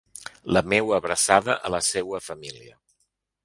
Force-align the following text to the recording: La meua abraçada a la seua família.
La 0.57 0.63
meua 0.73 0.95
abraçada 0.97 1.59
a 1.69 1.73
la 1.77 1.83
seua 1.91 2.23
família. 2.31 2.75